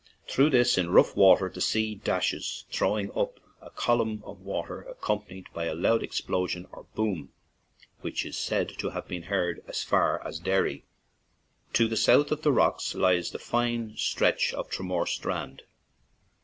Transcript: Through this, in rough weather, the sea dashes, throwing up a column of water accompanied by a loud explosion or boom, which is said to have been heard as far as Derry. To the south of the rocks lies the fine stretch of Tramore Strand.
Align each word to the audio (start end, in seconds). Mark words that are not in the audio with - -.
Through 0.27 0.49
this, 0.49 0.79
in 0.79 0.89
rough 0.89 1.15
weather, 1.15 1.47
the 1.47 1.61
sea 1.61 1.93
dashes, 1.93 2.65
throwing 2.71 3.15
up 3.15 3.39
a 3.61 3.69
column 3.69 4.23
of 4.25 4.39
water 4.41 4.81
accompanied 4.89 5.45
by 5.53 5.65
a 5.65 5.75
loud 5.75 6.01
explosion 6.01 6.65
or 6.71 6.87
boom, 6.95 7.31
which 7.99 8.25
is 8.25 8.35
said 8.35 8.69
to 8.79 8.89
have 8.89 9.07
been 9.07 9.21
heard 9.29 9.63
as 9.67 9.83
far 9.83 10.19
as 10.25 10.39
Derry. 10.39 10.85
To 11.73 11.87
the 11.87 11.95
south 11.95 12.31
of 12.31 12.41
the 12.41 12.51
rocks 12.51 12.95
lies 12.95 13.29
the 13.29 13.37
fine 13.37 13.95
stretch 13.95 14.55
of 14.55 14.71
Tramore 14.71 15.05
Strand. 15.07 15.61